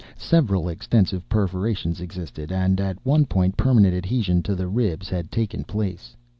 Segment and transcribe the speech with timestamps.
[0.17, 5.63] Several extensive perforations existed; and, at one point, permanent adhesion to the ribs had taken
[5.63, 6.17] place.